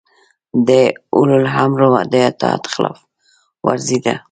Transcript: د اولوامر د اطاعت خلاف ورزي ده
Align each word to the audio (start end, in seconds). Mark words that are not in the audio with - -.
د 0.67 0.69
اولوامر 1.15 1.81
د 2.11 2.13
اطاعت 2.29 2.63
خلاف 2.73 2.99
ورزي 3.65 3.99
ده 4.05 4.15